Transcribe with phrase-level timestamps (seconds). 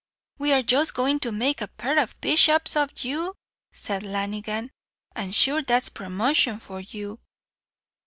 [0.39, 3.35] "We are just goin' to make a pair o' bishops of you,"
[3.71, 4.71] said Lanigan;
[5.15, 7.19] "and sure that's promotion for you."